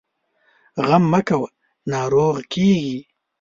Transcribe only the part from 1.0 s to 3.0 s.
مه کوه، ناروغ کېږې!